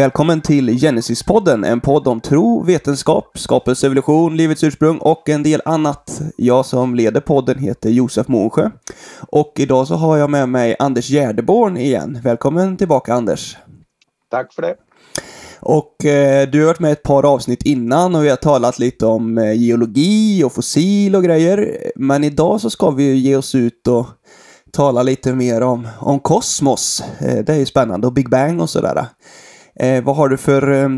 [0.00, 5.62] Välkommen till Genesis-podden, en podd om tro, vetenskap, skapelse, evolution, livets ursprung och en del
[5.64, 6.20] annat.
[6.36, 8.70] Jag som leder podden heter Josef Månsjö
[9.28, 12.20] och idag så har jag med mig Anders Gärdeborn igen.
[12.22, 13.56] Välkommen tillbaka Anders.
[14.30, 14.74] Tack för det.
[15.60, 19.06] Och eh, du har varit med ett par avsnitt innan och vi har talat lite
[19.06, 21.76] om eh, geologi och fossil och grejer.
[21.96, 24.06] Men idag så ska vi ge oss ut och
[24.72, 27.02] tala lite mer om, om kosmos.
[27.18, 29.06] Eh, det är ju spännande och Big Bang och sådär.
[29.82, 30.88] Eh, vad har du för eh,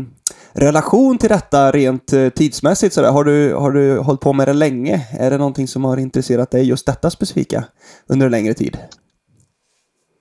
[0.53, 2.93] relation till detta rent eh, tidsmässigt?
[2.93, 3.11] Sådär?
[3.11, 5.07] Har, du, har du hållit på med det länge?
[5.19, 7.65] Är det någonting som har intresserat dig, just detta specifika,
[8.07, 8.77] under en längre tid?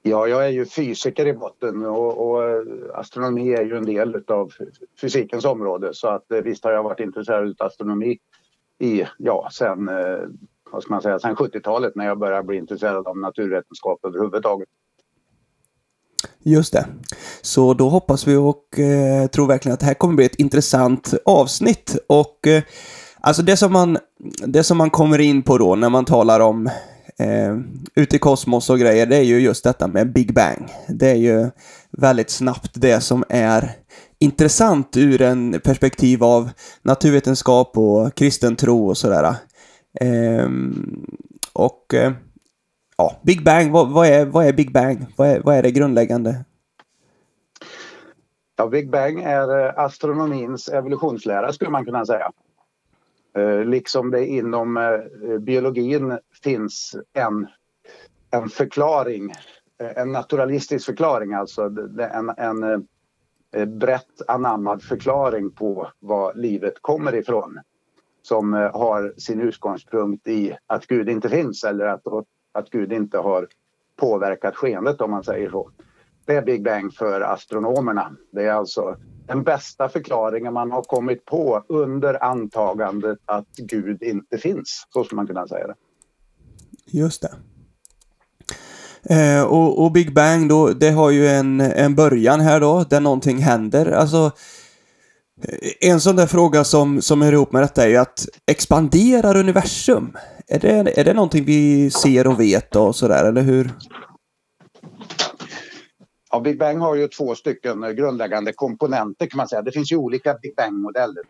[0.03, 2.63] Ja, jag är ju fysiker i botten och, och eh,
[2.95, 4.53] astronomi är ju en del av
[5.01, 8.19] fysikens område så att eh, visst har jag varit intresserad av astronomi
[8.79, 10.19] i, ja, sen, eh,
[10.71, 14.69] vad ska man säga, sen 70-talet när jag började bli intresserad av naturvetenskap överhuvudtaget.
[16.43, 16.87] Just det.
[17.43, 21.15] Så då hoppas vi och eh, tror verkligen att det här kommer bli ett intressant
[21.25, 21.97] avsnitt.
[22.07, 22.63] Och eh,
[23.21, 23.99] alltså det som, man,
[24.47, 26.67] det som man kommer in på då när man talar om
[27.19, 27.57] eh,
[27.95, 30.69] ute i kosmos och grejer, det är ju just detta med Big Bang.
[30.89, 31.51] Det är ju
[31.99, 33.71] väldigt snabbt det som är
[34.19, 36.51] intressant ur en perspektiv av
[36.83, 39.35] naturvetenskap och kristen tro och sådär.
[40.01, 40.49] Eh,
[41.53, 42.13] och eh,
[42.97, 45.07] ja, Big Bang, vad, vad, är, vad är Big Bang?
[45.17, 46.45] Vad är, vad är det grundläggande?
[48.57, 52.33] Ja, Big Bang är eh, astronomins evolutionslära skulle man kunna säga.
[53.37, 57.47] Eh, liksom det inom eh, biologin finns en,
[58.31, 59.33] en förklaring,
[59.97, 61.63] en naturalistisk förklaring alltså,
[62.13, 62.87] en, en
[63.79, 67.61] brett anammad förklaring på var livet kommer ifrån
[68.23, 72.03] som har sin utgångspunkt i att Gud inte finns eller att
[72.53, 73.49] att Gud inte har
[73.97, 75.71] påverkat skeendet om man säger så.
[76.27, 78.17] Det är Big Bang för astronomerna.
[78.33, 78.97] Det är alltså
[79.27, 84.87] den bästa förklaringen man har kommit på under antagandet att Gud inte finns.
[84.91, 85.75] Så skulle man kunna säga det.
[86.87, 87.33] Just det.
[89.11, 93.01] Eh, och, och, Big Bang då, det har ju en, en början här då, där
[93.01, 93.93] någonting händer.
[93.93, 94.31] Alltså,
[95.81, 100.17] en sån där fråga som, som hör ihop med detta är ju att expanderar universum?
[100.49, 103.71] Är det, är det någonting vi ser och vet och sådär, eller hur?
[106.31, 109.63] Ja, Big Bang har ju två stycken grundläggande komponenter kan man säga.
[109.63, 111.23] Det finns ju olika Big Bang-modeller.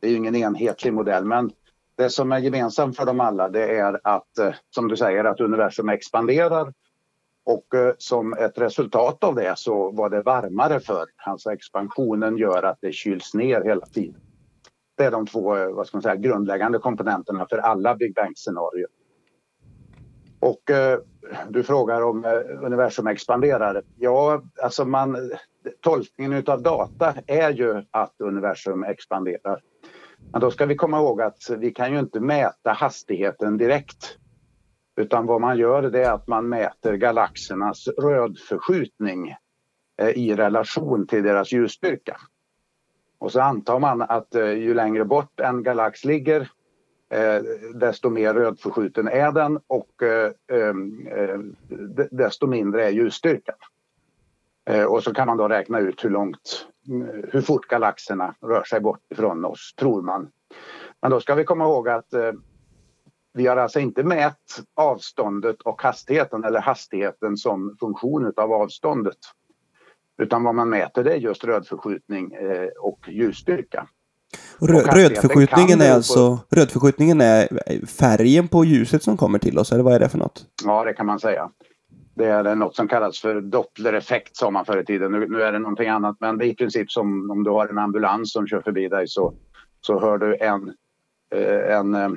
[0.00, 1.50] Det är ju ingen enhetlig modell, men
[1.96, 5.40] det som är gemensamt för dem alla det är att, eh, som du säger, att
[5.40, 6.72] universum expanderar
[7.48, 11.06] och eh, som ett resultat av det så var det varmare förr.
[11.16, 14.20] Alltså expansionen gör att det kyls ner hela tiden.
[14.96, 18.86] Det är de två eh, vad ska man säga, grundläggande komponenterna för alla Big Bang-scenarier.
[20.40, 20.98] Och eh,
[21.48, 23.82] du frågar om eh, universum expanderar.
[23.96, 25.30] Ja, alltså man,
[25.80, 29.62] tolkningen av data är ju att universum expanderar.
[30.32, 34.17] Men då ska vi komma ihåg att vi kan ju inte mäta hastigheten direkt.
[34.98, 39.34] Utan vad man gör det är att man mäter galaxernas rödförskjutning
[39.96, 42.16] eh, i relation till deras ljusstyrka.
[43.18, 46.40] Och så antar man att eh, ju längre bort en galax ligger
[47.10, 47.42] eh,
[47.74, 50.02] desto mer rödförskjuten är den och
[50.52, 51.56] ehm,
[52.10, 53.56] desto mindre är ljusstyrkan.
[54.88, 58.80] Och så kan man då räkna ut hur långt, mm, hur fort galaxerna rör sig
[58.80, 60.30] bort ifrån oss, tror man.
[61.02, 62.14] Men då ska vi komma ihåg att
[63.34, 69.18] vi har alltså inte mätt avståndet och hastigheten eller hastigheten som funktion av avståndet.
[70.22, 73.88] Utan vad man mäter det är just rödförskjutning eh, och ljusstyrka.
[74.60, 77.48] Rö rödförskjutningen är alltså rödförskjutningen är
[77.86, 80.46] färgen på ljuset som kommer till oss, eller vad är det för något?
[80.64, 81.50] Ja, det kan man säga.
[82.16, 85.12] Det är något som kallas för dopplereffekt sa man förr i tiden.
[85.12, 87.68] Nu, nu, är det någonting annat, men det är i princip som om du har
[87.68, 89.34] en ambulans som kör förbi dig så,
[89.80, 90.74] så hör du en,
[91.30, 92.10] Eh, en eh,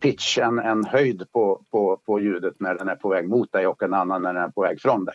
[0.00, 3.66] pitch, en, en höjd på, på, på ljudet när den är på väg mot dig
[3.66, 5.14] och en annan när den är på väg från dig.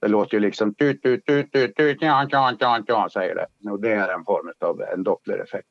[0.00, 3.70] Det låter ju liksom tut, tut, tut, tut, tut, ja, ja, ja, ja, säger det.
[3.70, 5.68] Och det är en form av en dopplereffekt.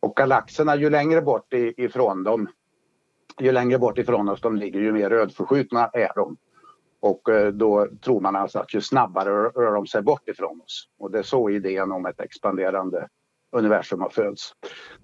[0.00, 2.48] Och galaxerna, ju längre bort ifrån dem,
[3.40, 6.36] ju längre bort ifrån oss de ligger, ju mer rödförskjutna är de.
[7.00, 10.88] Och eh, då tror man alltså att ju snabbare rör de sig bort ifrån oss.
[10.98, 13.08] Och det är så idén om ett expanderande
[13.52, 14.52] universum har fötts.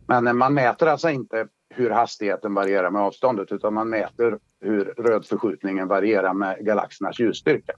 [0.09, 4.85] Men eh, man mäter alltså inte hur hastigheten varierar med avståndet utan man mäter hur
[4.85, 7.73] rödförskjutningen varierar med galaxernas ljusstyrka.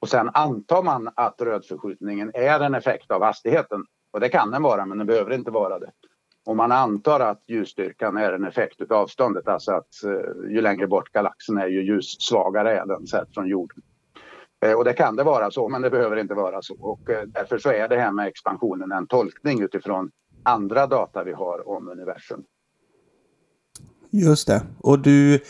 [0.00, 3.84] Och sen antar man att rödförskjutningen är en effekt av hastigheten.
[4.10, 5.90] Och det kan den vara, men den behöver inte vara det.
[6.46, 10.86] Och man antar att ljusstyrkan är en effekt av avståndet, alltså att eh, ju längre
[10.86, 13.82] bort galaxen är ju ljussvagare är den sett från jorden.
[14.76, 16.74] Och det kan det vara så, men det behöver inte vara så.
[16.80, 20.10] Och därför så är det här med expansionen en tolkning utifrån
[20.42, 22.44] andra data vi har om universum.
[24.10, 24.62] Just det.
[24.80, 25.40] Och du,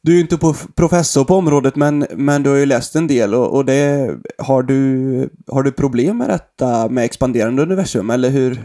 [0.00, 0.38] du är inte
[0.76, 4.62] professor på området, men, men du har ju läst en del och, och det, har,
[4.62, 8.60] du, har du problem med detta med expanderande universum, eller hur,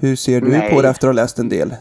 [0.00, 0.74] hur ser du Nej.
[0.74, 1.74] på det efter att ha läst en del?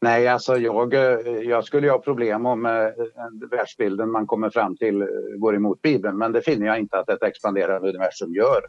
[0.00, 1.00] Nej, alltså jag, eh,
[1.42, 5.08] jag skulle ha problem om eh, världsbilden man kommer fram till eh,
[5.38, 8.60] går emot Bibeln, men det finner jag inte att ett expanderande universum gör.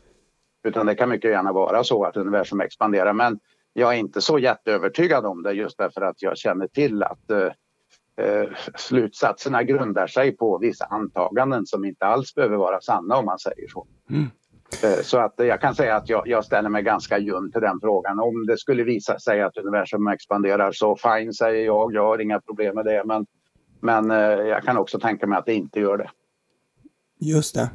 [0.63, 3.39] Utan det kan mycket gärna vara så att universum expanderar, men
[3.73, 7.51] jag är inte så jätteövertygad om det just därför att jag känner till att eh,
[8.25, 13.39] eh slutsatserna grundar sig på vissa antaganden som inte alls behöver vara sanna om man
[13.39, 13.87] säger så.
[14.09, 14.27] Mm.
[14.83, 17.80] Eh, så att jag kan säga att jag, jag, ställer mig ganska ljum till den
[17.81, 18.19] frågan.
[18.19, 22.39] Om det skulle visa sig att universum expanderar så fine säger jag, jag har inga
[22.39, 23.04] problem med det.
[23.06, 23.25] Men,
[23.81, 26.10] men eh, jag kan också tänka mig att det inte gör det.
[27.21, 27.69] Just det.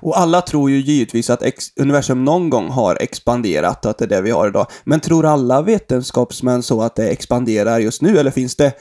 [0.00, 1.42] Och alla tror ju givetvis att
[1.80, 4.66] universum någon gång har expanderat att det är det vi har idag.
[4.84, 8.72] Men tror alla vetenskapsmän så att det expanderar just nu eller finns det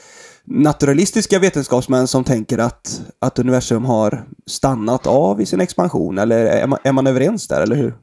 [0.50, 6.18] naturalistiska vetenskapsmän som tänker att, att universum har stannat av i sin expansion?
[6.18, 7.94] Eller är man, är man överens där, eller hur?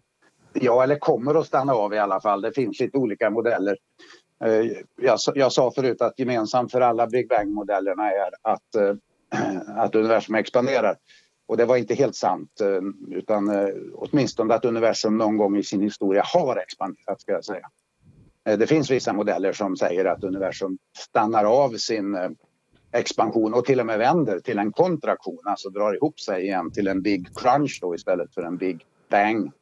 [0.53, 2.41] Ja, eller kommer att stanna av i alla fall.
[2.41, 3.77] Det finns lite olika modeller.
[4.45, 4.73] Eh,
[5.03, 8.95] jag, jag sa förut att gemensamt för alla Big Bang-modellerna är att, eh,
[9.77, 10.97] att universum expanderar.
[11.49, 13.51] Och det var inte helt sant, eh, utan
[13.95, 17.67] åtminstone att universum någon gång i sin historia har expanderat, ska jag säga.
[18.47, 22.31] Eh, det finns vissa modeller som säger att universum stannar av sin eh,
[22.93, 26.89] expansion och till och med vänder till en kontraktion, alltså drar ihop sig igen till
[26.89, 29.53] en big crunch då istället för en big bang.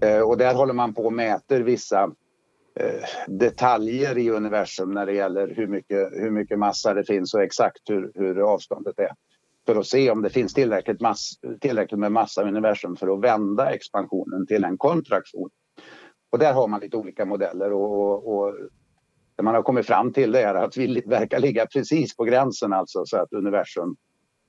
[0.00, 2.10] Eh, och där håller man på och mäter vissa
[3.26, 7.90] detaljer i universum när det gäller hur mycket, hur mycket massa det finns och exakt
[7.90, 9.10] hur, hur avståndet är.
[9.66, 13.20] För att se om det finns tillräckligt, mass, tillräckligt med massa i universum för att
[13.20, 15.50] vända expansionen till en kontraktion.
[16.30, 18.54] Och där har man lite olika modeller och, och
[19.36, 22.72] det man har kommit fram till det är att vi verkar ligga precis på gränsen
[22.72, 23.96] alltså så att universum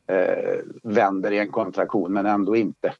[0.07, 2.93] eh, vänder i en kontraktion men ändå inte.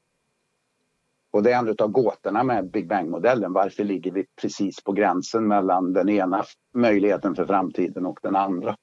[1.32, 3.54] Och det är en av gåtorna med Big Bang-modellen.
[3.54, 6.44] Varför ligger vi precis på gränsen mellan den ena
[6.74, 8.76] möjligheten för framtiden och den andra?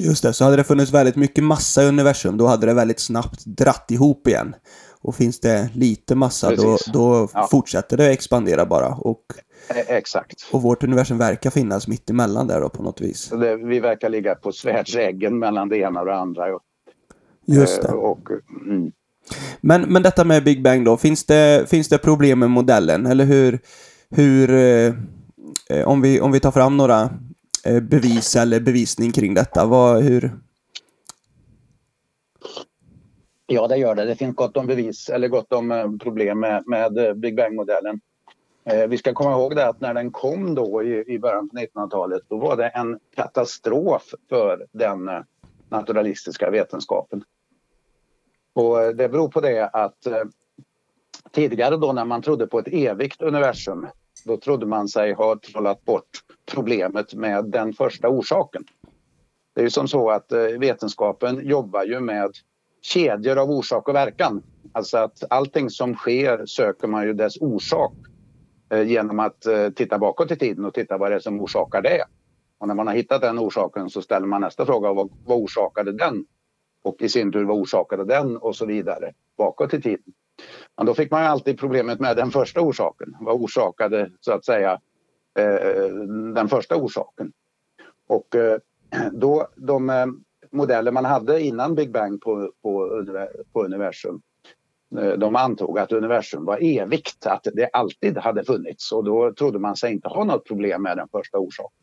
[0.00, 3.00] Just det, så hade det funnits väldigt mycket massa i universum, då hade det väldigt
[3.00, 4.54] snabbt dratt ihop igen.
[5.02, 6.84] Och finns det lite massa Precis.
[6.84, 7.48] då, då ja.
[7.50, 8.88] fortsätter det expandera bara.
[8.88, 9.24] Och,
[9.68, 10.48] e, Exakt.
[10.52, 13.28] Och vårt universum verkar finnas mitt emellan där då på något vis.
[13.28, 16.54] Det, vi verkar ligga på svärdsäggen mellan det ena och det andra.
[16.54, 16.62] Och,
[17.46, 17.88] Just det.
[17.88, 18.28] Eh, och,
[18.66, 18.92] mm.
[19.60, 23.06] men, men detta med Big Bang då, finns det, finns det problem med modellen?
[23.06, 23.58] Eller hur,
[24.10, 24.94] hur eh,
[25.84, 27.10] om, vi, om vi tar fram några
[27.64, 30.30] Eh, bevis eller bevisning kring detta, vad, hur,
[33.52, 34.04] Ja, det gör det.
[34.04, 38.00] Det finns gott om bevis eller gott om eh, problem med, med eh, Big Bang-modellen.
[38.64, 41.56] Eh, vi ska komma ihåg det att när den kom då i, i början på
[41.56, 45.10] 1900-talet då var det en katastrof för den
[45.68, 47.24] naturalistiska vetenskapen.
[48.52, 50.06] Och det beror på det att
[51.30, 53.86] tidigare då när man trodde på ett evigt universum
[54.24, 56.10] då trodde man sig ha trollat bort
[56.52, 58.64] problemet med den första orsaken.
[59.54, 62.30] Det är ju som så att eh, vetenskapen jobbar ju med
[62.82, 64.42] kedjor av orsak och verkan.
[64.72, 67.92] Alltså att allting som sker söker man ju dess orsak
[68.70, 71.82] eh, genom att eh, titta bakåt i tiden och titta vad det är som orsakar
[71.82, 72.04] det.
[72.58, 75.92] Och när man har hittat den orsaken så ställer man nästa fråga, vad, vad orsakade
[75.92, 76.24] den?
[76.82, 78.36] Och i sin tur, vad orsakade den?
[78.36, 80.12] Och så vidare bakåt i tiden.
[80.76, 83.16] Men då fick man ju alltid problemet med den första orsaken.
[83.20, 84.80] Vad orsakade så att säga
[85.38, 85.94] eh,
[86.34, 87.32] den första orsaken?
[88.06, 88.58] Och eh,
[89.12, 90.06] då de eh,
[90.50, 93.04] modeller man hade innan Big Bang på, på,
[93.52, 94.22] på universum
[94.98, 99.58] eh, de antog att universum var evigt, att det alltid hade funnits och då trodde
[99.58, 101.80] man sig inte ha något problem med den första orsaken.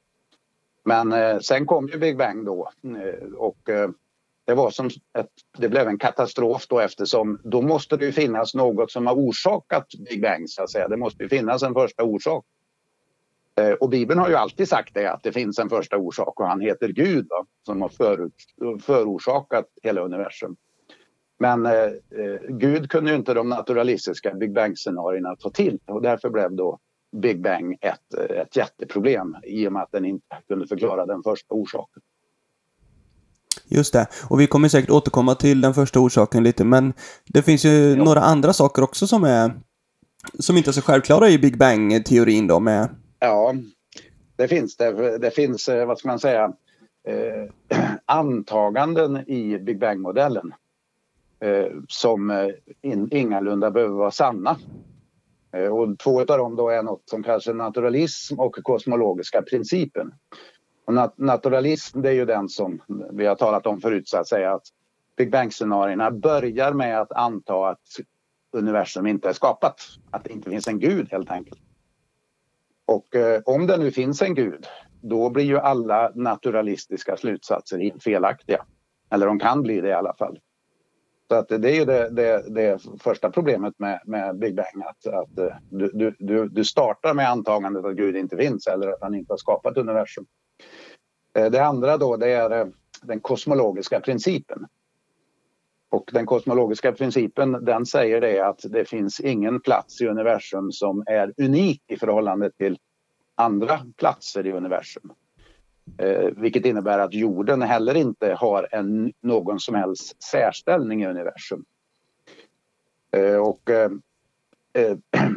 [0.85, 3.89] Men eh, sen kom ju Big Bang då eh, och eh,
[4.47, 4.87] det var som
[5.17, 9.15] ett, det blev en katastrof då eftersom då måste det ju finnas något som har
[9.15, 10.87] orsakat Big Bang så att säga.
[10.87, 12.45] Det måste ju finnas en första orsak.
[13.59, 16.47] Eh, och Bibeln har ju alltid sagt det att det finns en första orsak och
[16.47, 18.33] han heter Gud då, som har förut,
[18.81, 20.55] förorsakat hela universum.
[21.39, 26.29] Men eh, eh, Gud kunde ju inte de naturalistiska Big Bang-scenarierna ta till och därför
[26.29, 26.79] blev då
[27.17, 31.53] Big Bang ett, ett jätteproblem i och med att den inte kunde förklara den första
[31.53, 32.03] orsaken.
[33.67, 34.07] Just det.
[34.29, 36.93] Och vi kommer säkert återkomma till den första orsaken lite, men
[37.25, 38.03] det finns ju ja.
[38.03, 39.51] några andra saker också som är
[40.39, 43.53] som inte är så självklara i Big Bang-teorin då med Ja,
[44.35, 45.17] det finns det.
[45.17, 46.53] Det finns, eh, vad ska man säga,
[47.07, 50.53] eh, antaganden i Big Bang-modellen
[51.39, 52.47] eh, som eh,
[52.81, 54.57] in, ingalunda behöver vara sanna.
[55.53, 60.11] Eh, och två av dem då är något som kallas naturalism och kosmologiska principen.
[60.87, 64.27] Och nat naturalism det är ju den som vi har talat om förut så att
[64.27, 64.63] säga att
[65.17, 67.99] Big Bang-scenarierna börjar med att anta att
[68.51, 69.81] universum inte är skapat.
[70.11, 71.61] Att det inte finns en gud helt enkelt.
[72.85, 74.67] Och eh, om det nu finns en gud,
[75.01, 78.65] då blir ju alla naturalistiska slutsatser helt felaktiga.
[79.09, 80.39] Eller de kan bli det i alla fall.
[81.27, 84.83] Så att det är ju det, det, det första problemet med, med, Big Bang.
[84.85, 89.01] Att, att eh, du, du, du startar med antagandet att Gud inte finns eller att
[89.01, 90.25] han inte har skapat universum.
[91.37, 92.67] Eh, det andra då det är eh,
[93.01, 94.67] den kosmologiska principen.
[95.89, 101.03] Och den kosmologiska principen den säger det att det finns ingen plats i universum som
[101.05, 102.79] är unik i förhållande till
[103.35, 105.11] andra platser i universum.
[105.97, 111.65] Eh, vilket innebär att jorden heller inte har en, någon som helst särställning i universum.
[113.11, 113.91] Eh, och eh,
[114.73, 114.97] eh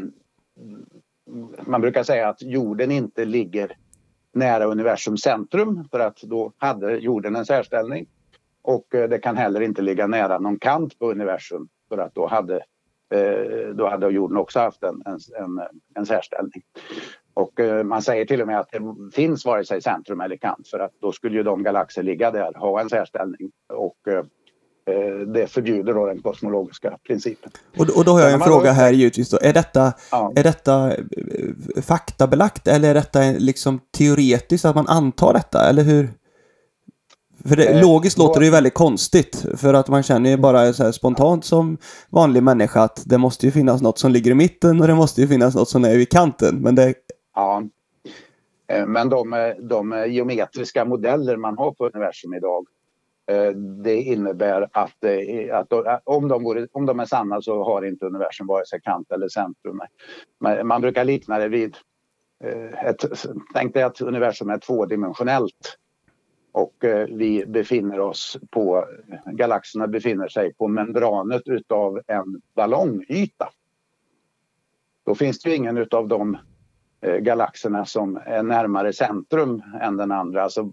[1.67, 3.77] man brukar säga att jorden inte ligger
[4.33, 8.07] nära universums centrum för att då hade jorden en särställning.
[8.63, 12.27] Och eh, det kan heller inte ligga nära någon kant på universum för att då
[12.27, 12.57] hade,
[13.15, 15.61] eh, då hade jorden också haft en, en,
[15.95, 16.63] en särställning.
[17.35, 18.81] Och eh, man säger till och med att det
[19.13, 22.53] finns vare sig centrum eller kant för att då skulle ju de galaxer ligga där,
[22.55, 23.51] ha en särställning.
[23.69, 23.99] Och
[25.27, 27.51] det förbjuder då den kosmologiska principen.
[27.79, 29.39] Och, och då har jag en fråga här givetvis då.
[29.43, 30.33] Är detta, ja.
[30.37, 30.93] är detta
[31.83, 35.69] faktabelagt eller är detta liksom teoretiskt att man antar detta?
[35.69, 36.09] Eller hur?
[37.45, 39.47] För det, eh, logiskt låter det ju väldigt konstigt.
[39.57, 41.79] För att man känner ju bara så spontant som
[42.09, 45.21] vanlig människa att det måste ju finnas något som ligger i mitten och det måste
[45.21, 46.57] ju finnas något som är vid kanten.
[46.57, 46.95] Men det...
[47.35, 47.63] Ja.
[48.73, 52.80] Eh, men de, de geometriska modeller man har på universum idag eh,
[53.31, 57.65] Eh, det innebär att, eh, att eh, om, de vore, om de är sanna så
[57.65, 59.81] har inte universum vare sig kant eller centrum.
[60.65, 61.77] Man brukar likna det vid
[62.85, 63.05] ett,
[63.55, 65.79] tänk dig att universum är tvådimensionellt
[66.53, 66.75] och
[67.09, 68.85] vi befinner oss på,
[69.27, 73.49] galaxerna befinner sig på membranet utav en ballongyta.
[75.07, 76.39] Då finns det ju ingen utav de
[77.21, 80.43] galaxerna som är närmare centrum än den andra.
[80.43, 80.71] Alltså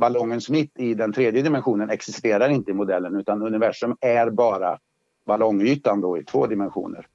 [0.00, 4.78] ballongens mitt i den tredje dimensionen existerar inte i modellen utan universum är bara
[5.26, 7.06] ballongytan då i två dimensioner.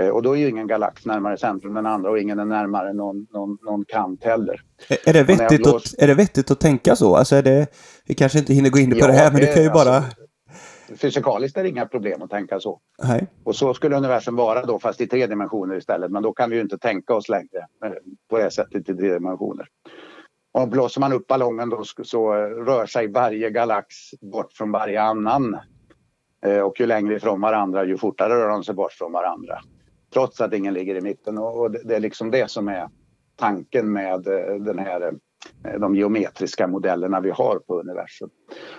[0.00, 2.92] Eh, och då är ju ingen galax närmare centrum än andra och ingen är närmare
[2.92, 4.60] någon, någon, någon kant heller.
[5.06, 5.94] Är, det vettigt blås...
[5.94, 7.16] att, är det vettigt att tänka så?
[7.16, 7.66] Alltså är det,
[8.06, 9.96] vi kanske inte hinner gå in på ja, det här, men det kan ju bara...
[9.96, 10.16] Alltså,
[10.96, 12.80] fysikaliskt är det inga problem att tänka så.
[13.02, 13.26] Nej.
[13.44, 16.10] Och så skulle universum vara då, fast i tre dimensioner istället.
[16.10, 17.92] Men då kan vi ju inte tänka oss längre eh,
[18.30, 19.68] på det sättet i tre dimensioner.
[20.56, 25.02] Och blåser man upp ballongen då så eh, rör sig varje galax bort från varje
[25.02, 25.58] annan.
[26.46, 29.58] Eh, och ju längre ifrån varandra, ju fortare rör de sig bort från varandra
[30.12, 31.38] trots att ingen ligger i mitten.
[31.38, 32.88] Och det är liksom det som är
[33.36, 35.14] tanken med eh, den här,
[35.78, 38.30] de geometriska modellerna vi har på universum.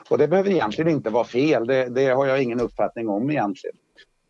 [0.10, 3.76] Och det behöver egentligen inte vara fel, det, det har jag ingen uppfattning om egentligen.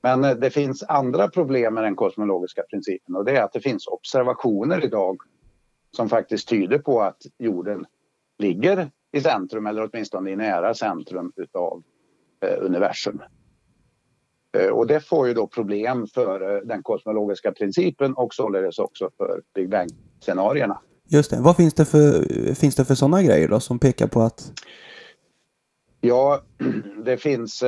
[0.02, 3.88] Men det finns andra problem med den kosmologiska principen och det är att det finns
[3.88, 5.18] observationer idag
[5.92, 7.86] som faktiskt tyder på att jorden
[8.38, 11.84] ligger i centrum eller åtminstone i nära centrum utav
[12.62, 13.22] universum.
[14.58, 19.10] Eh, och det får ju då problem för eh, den kosmologiska principen och således också
[19.18, 20.82] för Big Bang-scenarierna.
[21.10, 21.38] Just det.
[21.42, 24.52] Vad finns det för, finns det för sådana grejer då som pekar på att...
[26.02, 26.42] Ja,
[27.06, 27.64] det finns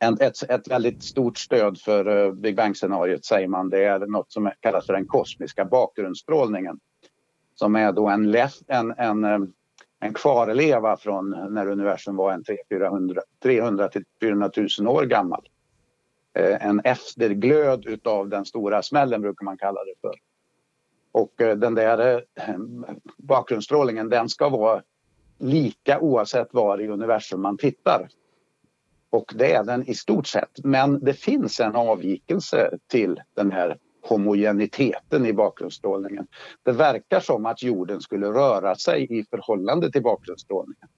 [0.00, 3.70] en, ett, ett väldigt stort stöd för eh, Big Bang-scenariot säger man.
[3.70, 6.80] Det är något som kallas för den kosmiska bakgrundsstrålningen.
[7.54, 8.34] Som är då en,
[8.68, 9.38] en, en eh,
[10.00, 12.44] en kvarleva från när universum var en
[13.42, 15.48] 300 till 400 000 år gammal.
[16.34, 20.14] Eh, en efterglöd utav den stora smällen brukar man kalla det för.
[21.12, 22.24] Och den där
[23.16, 24.82] bakgrundsstrålningen den ska vara
[25.38, 28.08] lika oavsett var i universum man tittar.
[29.10, 30.64] Och det är den i stort sett.
[30.64, 36.26] Men det finns en avvikelse till den här homogeniteten i bakgrundsstrålningen.
[36.62, 40.88] Det verkar som att jorden skulle röra sig i förhållande till bakgrundsstrålningen.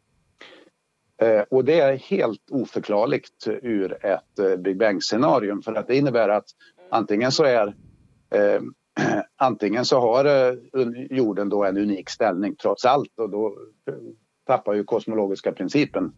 [1.23, 6.29] Eh, och det är helt oförklarligt ur ett eh, Big Bang-scenarium för att det innebär
[6.29, 6.47] att
[6.91, 7.67] antingen så är
[8.35, 8.61] eh,
[9.37, 10.55] antingen så har eh,
[11.11, 13.57] jorden då en unik ställning trots allt och då
[14.47, 16.13] tappar ju kosmologiska principen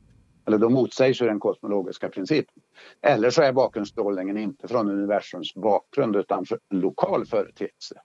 [0.47, 2.63] eller då motsägs ju den kosmologiska principen.
[3.03, 8.01] Eller så är bakgrundsstrålningen inte från universums bakgrund utan en lokal företeelse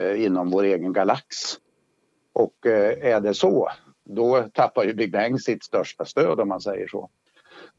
[0.00, 1.26] eh, inom vår egen galax.
[2.32, 3.70] Och eh, är det så,
[4.04, 7.10] då tappar ju Big Bang sitt största stöd om man säger så.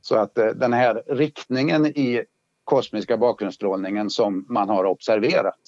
[0.01, 2.23] Så att eh, den här riktningen i
[2.63, 5.59] kosmiska bakgrundsstrålningen som man har observerat.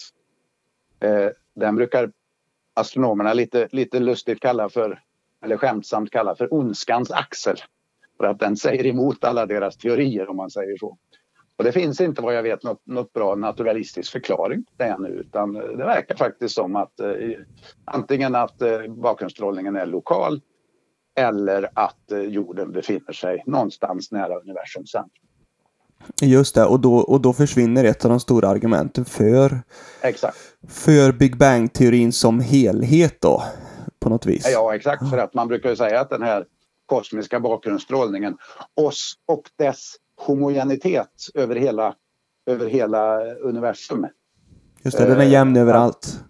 [0.99, 2.11] Eh, den brukar
[2.73, 5.01] astronomerna lite, lite lustigt kalla för,
[5.43, 7.57] eller skämtsamt kalla för ondskans axel.
[8.19, 10.97] För att den säger emot alla deras teorier om man säger så.
[11.57, 15.07] Och det finns inte vad jag vet något, något bra naturalistisk förklaring på det nu
[15.07, 17.09] utan det verkar faktiskt som att eh,
[17.85, 20.41] antingen att eh, bakgrundsstrålningen är lokal
[21.17, 25.25] eller att eh, jorden befinner sig någonstans nära universums centrum.
[26.21, 29.61] Just det, och då, och då försvinner ett av de stora argumenten för,
[30.01, 30.37] Exakt.
[30.67, 33.43] för Big Bang-teorin som helhet då,
[33.99, 34.49] på något vis.
[34.53, 35.09] Ja, exakt.
[35.09, 36.45] För att man brukar säga att den här
[36.89, 38.37] kosmiska bakgrundsstrålningen
[38.75, 41.95] oss och dess homogenitet över hela,
[42.45, 44.07] över hela universum.
[44.83, 46.23] Just det, den är jämn Eh, överallt.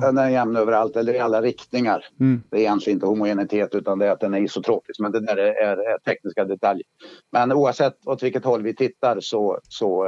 [0.00, 2.04] Den är jämn överallt eller i alla riktningar.
[2.20, 2.42] Mm.
[2.50, 5.00] Det är egentligen inte homogenitet utan det är att den är isotropisk.
[5.00, 6.86] Men det där är, är, är tekniska detaljer.
[7.32, 10.06] Men oavsett åt vilket håll vi tittar så, så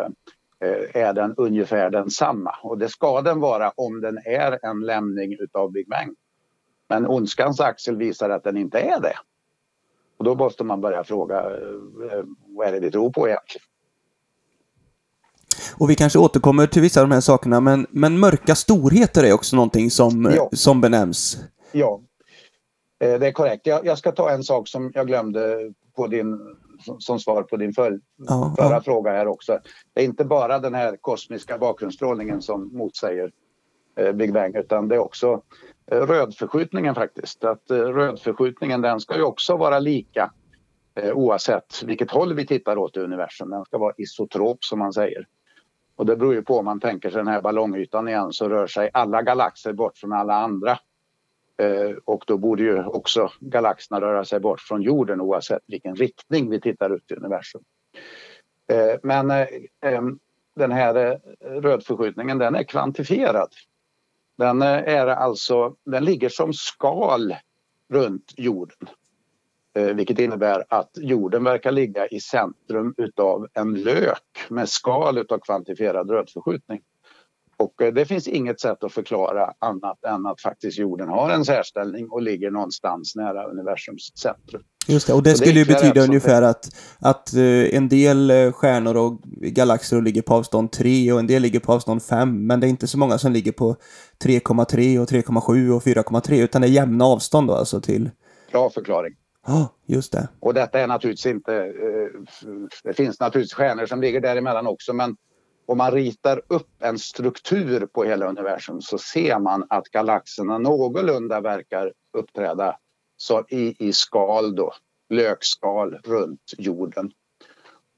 [0.64, 2.54] eh, är den ungefär densamma.
[2.62, 6.14] Och det ska den vara om den är en lämning utav Big Bang.
[6.88, 9.14] Men ondskans axel visar att den inte är det.
[10.18, 12.22] Och då måste man börja fråga eh,
[12.56, 13.64] vad är det vi tror på egentligen?
[15.76, 19.32] Och vi kanske återkommer till vissa av de här sakerna, men, men mörka storheter är
[19.32, 20.48] också någonting som, Ja.
[20.52, 21.38] som benämns.
[21.72, 22.00] Ja,
[23.04, 23.66] eh, det är korrekt.
[23.66, 26.38] Jag, jag ska ta en sak som jag glömde på din,
[26.84, 28.80] som, som svar på din för, Ja, förra ja.
[28.80, 29.58] fråga här också.
[29.94, 33.30] Det är inte bara den här kosmiska bakgrundsstrålningen som motsäger eh,
[33.98, 35.42] Eh, Big Bang utan det är också
[35.86, 37.44] eh, rödförskjutningen faktiskt.
[37.44, 40.32] Att eh, rödförskjutningen den ska ju också vara lika
[41.14, 43.50] oavsett vilket håll vi tittar åt i universum.
[43.50, 45.26] Den ska vara isotrop som man säger.
[45.96, 48.66] Och det beror ju på om man tänker sig den här ballongytan igen så rör
[48.66, 50.78] sig alla galaxer bort från alla andra.
[51.62, 56.50] Eh, och då borde ju också galaxerna röra sig bort från jorden oavsett vilken riktning
[56.50, 57.62] vi tittar ut i universum.
[58.72, 60.02] Eh, men eh,
[60.56, 63.48] den här rödförskjutningen den är kvantifierad.
[64.38, 67.36] Den eh, är alltså, den ligger som skal
[67.92, 68.88] runt jorden.
[69.74, 75.38] Eh, vilket innebär att jorden verkar ligga i centrum utav en lök med skal utav
[75.38, 76.80] kvantifierad rödförskjutning.
[77.56, 81.44] Och eh, det finns inget sätt att förklara annat än att faktiskt jorden har en
[81.44, 84.62] särställning och ligger någonstans nära universums centrum.
[84.88, 86.68] Just det, och det det skulle ju betyda ungefär att,
[87.00, 91.42] att eh, en del eh, stjärnor och galaxer ligger på avstånd 3 och en del
[91.42, 92.46] ligger på avstånd 5.
[92.46, 93.76] Men det är inte så många som ligger på
[94.24, 98.10] 3,3 och 3,7 och 4,3 utan det är jämna avstånd då alltså till...
[98.52, 99.14] Bra förklaring.
[99.46, 100.28] Ja, just det.
[100.40, 101.54] Och detta är naturligtvis inte...
[101.56, 102.20] Eh,
[102.84, 105.16] det finns naturligtvis stjärnor som ligger däremellan också men
[105.66, 111.40] om man ritar upp en struktur på hela universum så ser man att galaxerna någorlunda
[111.40, 112.76] verkar uppträda
[113.18, 114.72] så i, i skal då,
[115.10, 117.12] lökskal runt jorden.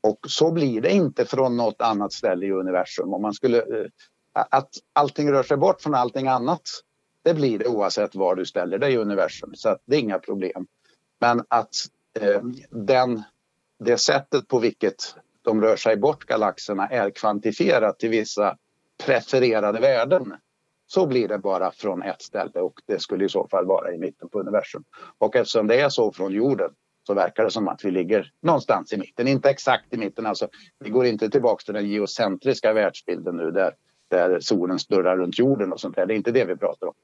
[0.02, 3.14] Och så blir det inte från något annat ställe i universum.
[3.14, 3.86] Om man skulle, eh,
[4.32, 6.62] att allting rör sig bort från allting annat,
[7.22, 9.54] det blir det oavsett var du ställer dig i universum.
[9.54, 10.66] Så att det är inga problem.
[11.20, 11.74] Men att
[12.20, 13.22] eh, den,
[13.78, 18.56] det sättet på vilket de rör sig bort, galaxerna, är kvantifierat till vissa
[19.04, 20.34] prefererade värden.
[20.92, 23.98] Så blir det bara från ett ställe och det skulle i så fall vara i
[23.98, 24.84] mitten på universum.
[25.18, 26.70] Och eftersom det är så från jorden
[27.06, 29.28] så verkar det som att vi ligger någonstans i mitten.
[29.28, 30.48] Inte exakt i mitten, alltså
[30.78, 33.74] vi går inte tillbaka till den geocentriska världsbilden nu där,
[34.08, 36.06] där solen snurrar runt jorden och sånt där.
[36.06, 36.94] Det är inte det vi pratar om.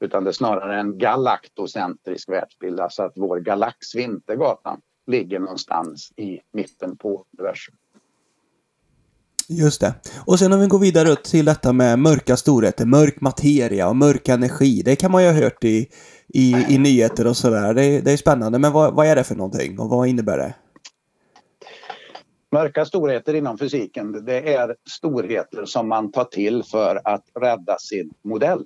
[0.00, 6.40] Utan det är snarare en galaktocentrisk världsbild, alltså att vår galax Vintergatan ligger någonstans i
[6.52, 7.74] mitten på universum.
[9.58, 9.94] Just det.
[10.26, 14.28] Och sen om vi går vidare till detta med mörka storheter, mörk materia och mörk
[14.28, 14.82] energi.
[14.84, 15.88] Det kan man ju ha hört i,
[16.28, 17.74] i, i nyheter och sådär.
[17.74, 18.58] Det, det är spännande.
[18.58, 20.54] Men vad, vad är det för någonting och vad innebär det?
[22.52, 28.10] Mörka storheter inom fysiken, det är storheter som man tar till för att rädda sin
[28.22, 28.64] modell.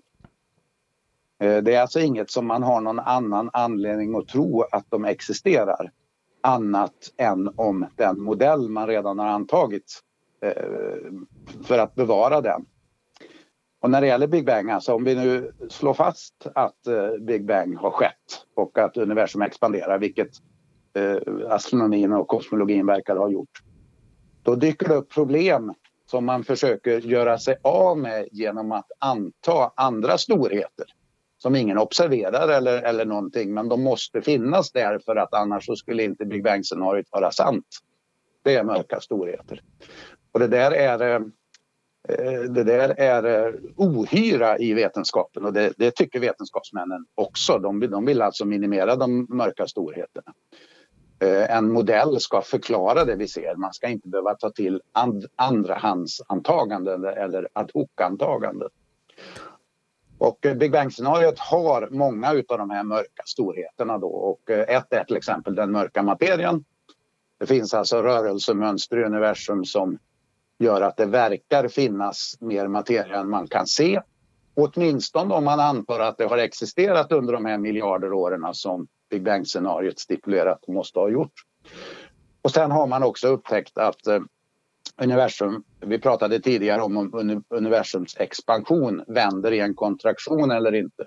[1.40, 5.04] Eh, det är alltså inget som man har någon annan anledning att tro att de
[5.04, 5.90] existerar
[6.40, 10.02] annat än om den modell man redan har antagit
[10.46, 11.12] Eh,
[11.64, 12.66] för att bevara den.
[13.80, 17.46] Och när det gäller Big Bang, alltså om vi nu slår fast att eh, Big
[17.46, 20.30] Bang har skett och att universum expanderar, vilket
[20.94, 23.62] eh, astronomin och kosmologin verkar ha gjort.
[24.42, 25.72] Då dyker det upp problem
[26.06, 30.86] som man försöker göra sig av med genom att anta andra storheter
[31.38, 35.76] som ingen observerar eller, eller någonting, men de måste finnas där för att annars så
[35.76, 37.66] skulle inte Big Bang-scenariot vara sant.
[38.42, 39.62] Det är mörka storheter.
[40.36, 41.20] Och det där är, eh,
[42.08, 47.58] eh, det där är eh, ohyra i vetenskapen och det, det tycker vetenskapsmännen också.
[47.58, 50.32] De, vill- de vill alltså minimera de mörka storheterna.
[51.48, 53.54] en modell ska förklara det vi ser.
[53.56, 58.68] Man ska inte behöva ta till and, andrahandsantaganden eller ad hoc-antaganden.
[60.18, 65.16] Och Big Bang-scenariot har många av de här mörka storheterna då och ett är till
[65.16, 66.64] exempel den mörka materien.
[67.38, 69.98] Det finns alltså rörelsemönster i universum som
[70.58, 74.00] gör att det verkar finnas mer materia än man kan se.
[74.54, 79.22] Åtminstone om man antar att det har existerat under de här miljarder åren som Big
[79.22, 81.32] Bang-scenariot stipulerat måste ha gjort.
[82.42, 84.20] Och sen har man också upptäckt att eh,
[85.02, 87.10] universum, vi pratade tidigare om
[87.50, 91.06] universums expansion vänder i en kontraktion eller inte.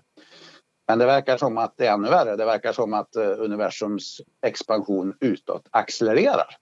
[0.88, 2.35] Men det verkar som att det är ännu värre.
[2.35, 6.55] Det verkar som att eh, universums expansion utåt accelererar.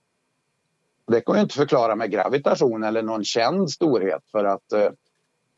[1.08, 4.92] Det kan ju inte förklara med gravitation eller någon känd storhet för att eh,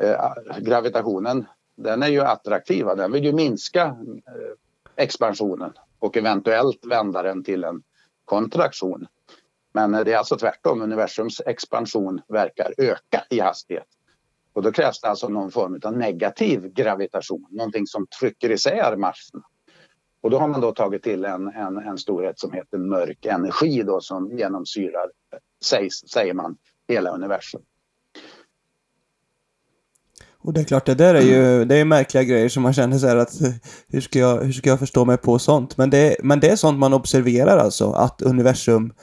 [0.04, 2.86] eh gravitationen den är ju attraktiv.
[2.86, 3.94] Den vill ju minska eh,
[4.96, 7.84] expansionen och eventuellt vända den till en
[8.26, 9.08] kontraktion.
[9.74, 10.82] Men eh, det är alltså tvärtom.
[10.82, 13.88] Universums expansion verkar öka i hastighet.
[14.54, 19.44] Och då krävs det alltså någon form av negativ gravitation, någonting som trycker isär Marsen.
[20.22, 23.84] Och då har man då tagit till en, en, en storhet som heter mörk energi
[23.84, 25.12] då som genomsyrar,
[25.66, 27.62] sägs, säger man, hela universum.
[30.42, 32.98] Och det är klart, det där är ju det är märkliga grejer som man känner
[32.98, 33.34] så här att
[33.88, 35.78] hur ska jag, hur ska jag förstå mig på sånt?
[35.78, 38.94] Men det, men det är sånt man observerar alltså, att universum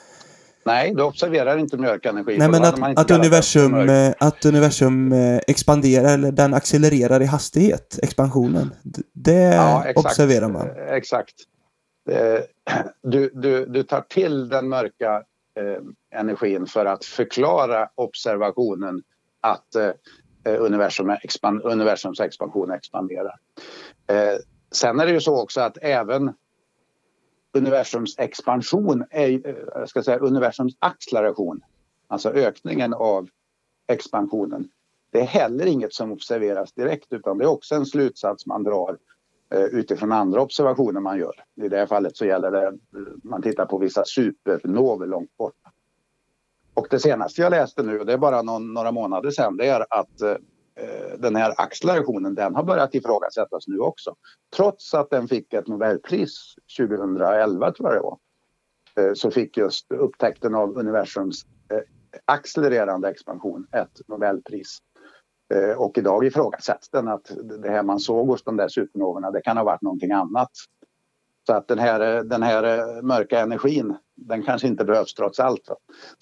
[0.67, 2.39] Nej, du observerar inte mjölkenergi.
[2.39, 7.99] Nej, men att, att, universum, eh, att universum eh, expanderar, eller den accelererar i hastighet,
[8.03, 8.75] expansionen.
[9.13, 10.71] Det ja, exakt, observerar man.
[10.71, 11.35] Eh, exakt.
[13.03, 15.23] Du, du, du tar till den mörka
[15.61, 19.03] eh, energin för att förklara observationen
[19.41, 19.91] att eh,
[20.45, 23.35] universum expand, universums expansion expanderar.
[24.07, 24.39] Eh,
[24.73, 26.33] sen är det ju så också att även
[27.57, 31.61] universums expansion, är, eh, jag ska säga universums acceleration,
[32.09, 33.29] alltså ökningen av
[33.87, 34.69] expansionen.
[35.11, 38.99] Det är heller inget som observeras direkt utan det är också en slutsats man drar
[39.55, 41.35] eh, utifrån andra observationer man gör.
[41.55, 42.73] I det här fallet så gäller det, eh,
[43.23, 45.55] man tittar på vissa supernover långt bort.
[46.75, 49.87] Och det senaste jag läste nu, det är bara någon, några månader sedan, det är
[49.91, 50.23] att
[50.81, 54.15] Eh, den här accelerationen den har börjat ifrågasättas nu också.
[54.57, 58.19] Trots att den fick ett Nobelpris 2011 tror jag det var.
[59.01, 61.81] Eh, så fick just upptäckten av universums eh,
[62.25, 64.79] accelererande expansion ett Nobelpris.
[65.77, 67.31] Och idag ifrågasätts den att
[67.63, 70.51] det här man såg hos de där supernovorna det kan ha varit någonting annat.
[71.47, 75.69] Så att den här, den här eh, mörka energin den kanske inte behövs trots allt.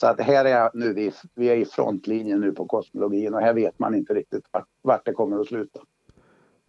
[0.01, 3.55] Så att här är nu vi, vi är i frontlinjen nu på kosmologin och här
[3.55, 5.81] vet man inte riktigt vart, vart det kommer att sluta.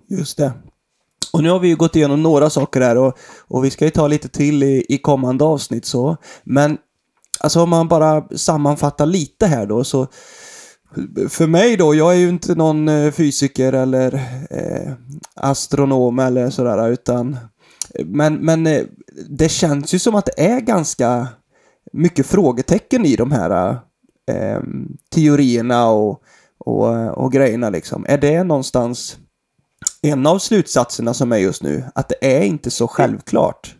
[0.07, 0.53] Just det.
[1.33, 3.91] Och nu har vi ju gått igenom några saker här och, och vi ska ju
[3.91, 6.17] ta lite till i, i kommande avsnitt så.
[6.43, 6.77] Men
[7.39, 10.07] alltså om man bara sammanfattar lite här då så
[11.29, 14.13] för mig då, jag är ju inte någon eh, fysiker eller
[14.49, 14.93] eh,
[15.35, 17.37] astronom eller sådär utan
[18.05, 18.83] men, men eh,
[19.29, 21.27] det känns ju som att det är ganska
[21.91, 23.77] mycket frågetecken i de här
[24.31, 24.61] eh,
[25.09, 26.23] teorierna och,
[26.57, 28.05] och, och grejerna liksom.
[28.07, 29.17] Är det någonstans
[30.01, 31.83] en av slutsatserna som är just nu?
[31.95, 33.75] Att det är inte så självklart?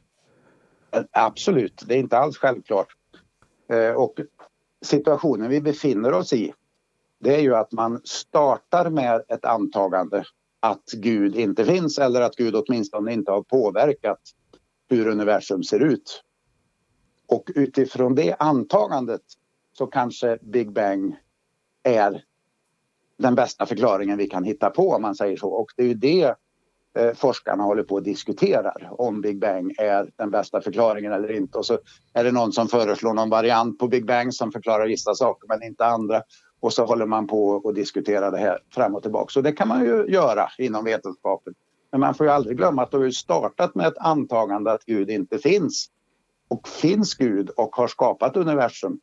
[0.91, 2.87] Eh, absolut, det är inte alls självklart.
[3.71, 4.19] Eh, och
[4.85, 6.53] situationen vi befinner oss i
[7.19, 10.23] det är ju att man startar med ett antagande
[10.65, 14.19] att Gud inte finns eller att Gud åtminstone inte har påverkat
[14.89, 16.23] hur universum ser ut.
[17.27, 19.21] Och utifrån det antagandet
[19.77, 21.15] så kanske Big Bang
[21.83, 22.23] är
[23.17, 25.49] den bästa förklaringen vi kan hitta på om man säger så.
[25.49, 26.35] Och det är ju det
[26.97, 31.57] eh, forskarna håller på och diskuterar om Big Bang är den bästa förklaringen eller inte.
[31.57, 31.79] Och så
[32.13, 35.63] är det någon som föreslår någon variant på Big Bang som förklarar vissa saker men
[35.63, 36.21] inte andra.
[36.59, 39.31] Och så håller man på och diskuterar det här fram och tillbaka.
[39.31, 41.53] Så det kan man ju göra inom vetenskapen.
[41.91, 45.09] Men man får ju aldrig glömma att du har startat med ett antagande att Gud
[45.09, 45.89] inte finns.
[46.47, 48.99] Och finns Gud och har skapat universum,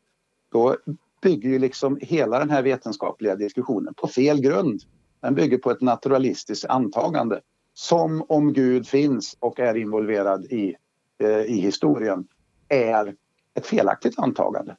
[0.52, 0.76] då
[1.22, 4.80] bygger ju liksom hela den här vetenskapliga diskussionen på fel grund.
[5.20, 7.40] Den bygger på ett naturalistiskt antagande.
[7.74, 10.76] Som om Gud finns och är involverad i,
[11.18, 12.26] eh, i historien
[12.68, 13.14] är
[13.54, 14.76] ett felaktigt antagande.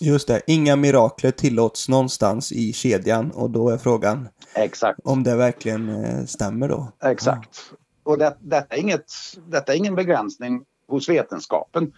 [0.00, 5.00] Just det, inga mirakler tillåts någonstans i kedjan och då är frågan Exakt.
[5.04, 6.92] om det verkligen eh, stämmer då.
[7.04, 7.70] Exakt.
[7.70, 7.76] Ja.
[8.02, 9.12] Och det, detta, är inget,
[9.48, 11.92] detta är ingen begränsning hos vetenskapen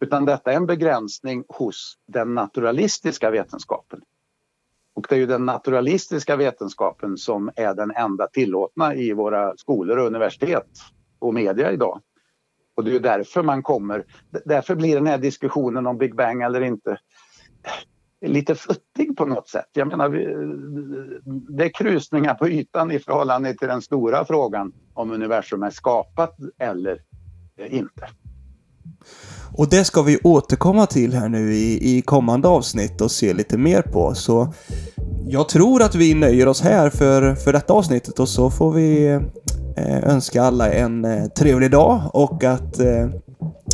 [0.00, 4.00] utan detta är en begränsning hos den naturalistiska vetenskapen.
[4.94, 9.98] Och det är ju den naturalistiska vetenskapen som är den enda tillåtna i våra skolor
[9.98, 10.68] och universitet
[11.18, 12.00] och media idag.
[12.74, 14.04] Och det är ju därför man kommer.
[14.44, 16.98] Därför blir den här diskussionen om Big Bang eller inte
[18.26, 19.68] lite futtig på något sätt.
[19.72, 20.08] Jag menar,
[21.56, 26.36] det är krusningar på ytan i förhållande till den stora frågan om universum är skapat
[26.58, 26.98] eller
[27.70, 28.08] inte.
[29.56, 33.58] Och det ska vi återkomma till här nu i, i kommande avsnitt och se lite
[33.58, 34.14] mer på.
[34.14, 34.54] Så
[35.28, 39.06] jag tror att vi nöjer oss här för, för detta avsnittet och så får vi
[39.76, 43.08] eh, önska alla en eh, trevlig dag och att eh,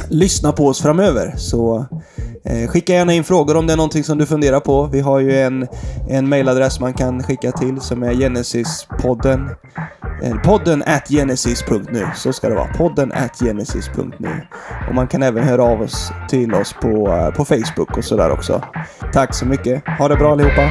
[0.08, 1.34] lyssna på oss framöver.
[1.36, 1.86] Så
[2.44, 4.86] Eh, skicka gärna in frågor om det är någonting som du funderar på.
[4.86, 5.68] Vi har ju en,
[6.08, 9.50] en mailadress man kan skicka till som är Genesispodden.
[10.22, 12.06] Eh, podden at genesis.nu.
[12.14, 12.68] Så ska det vara.
[12.68, 14.46] Podden at genesis.nu.
[14.88, 18.30] Och man kan även höra av oss till oss på, eh, på Facebook och sådär
[18.30, 18.64] också.
[19.12, 19.88] Tack så mycket.
[19.98, 20.70] Ha det bra allihopa.